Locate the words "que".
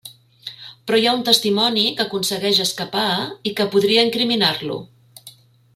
1.99-2.05, 3.61-3.69